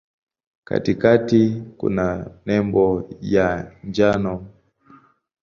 [0.63, 4.47] Katikati kuna nembo ya njano.